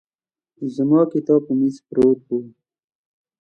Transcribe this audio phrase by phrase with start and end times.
[0.75, 2.41] زما کتاب په مېز پراته وو.